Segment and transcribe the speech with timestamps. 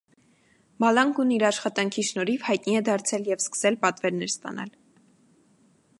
[0.83, 4.77] Մալանգուն իր աշխատանքի շնորհիվ հայտնի է դարձել և սկսել պատվերներ ստանալ։